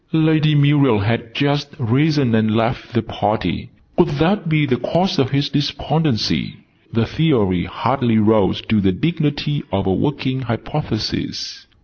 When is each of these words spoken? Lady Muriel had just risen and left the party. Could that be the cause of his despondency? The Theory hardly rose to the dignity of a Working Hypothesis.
Lady 0.13 0.55
Muriel 0.55 0.97
had 1.01 1.35
just 1.35 1.75
risen 1.77 2.33
and 2.33 2.55
left 2.55 2.91
the 2.93 3.03
party. 3.03 3.69
Could 3.99 4.07
that 4.17 4.49
be 4.49 4.65
the 4.65 4.77
cause 4.77 5.19
of 5.19 5.29
his 5.29 5.49
despondency? 5.49 6.57
The 6.91 7.05
Theory 7.05 7.65
hardly 7.65 8.17
rose 8.17 8.61
to 8.61 8.81
the 8.81 8.93
dignity 8.93 9.61
of 9.71 9.85
a 9.85 9.93
Working 9.93 10.41
Hypothesis. 10.41 11.67